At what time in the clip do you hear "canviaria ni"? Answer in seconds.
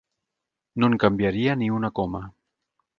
1.05-1.71